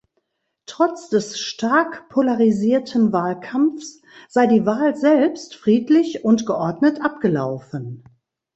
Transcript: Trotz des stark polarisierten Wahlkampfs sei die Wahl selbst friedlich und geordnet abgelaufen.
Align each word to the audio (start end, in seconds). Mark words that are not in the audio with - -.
Trotz 0.65 1.09
des 1.09 1.37
stark 1.37 2.09
polarisierten 2.09 3.13
Wahlkampfs 3.13 4.01
sei 4.29 4.47
die 4.47 4.65
Wahl 4.65 4.95
selbst 4.95 5.53
friedlich 5.55 6.25
und 6.25 6.47
geordnet 6.47 7.01
abgelaufen. 7.01 8.03